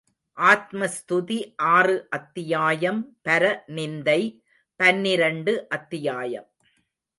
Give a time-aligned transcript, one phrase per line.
[0.37, 1.37] ஆத்ம ஸ்துதி
[1.55, 4.21] ஆறு அத்தியாயம் பர நிந்தை
[4.75, 6.49] பன்னிரண்டு அத்தியாயம்.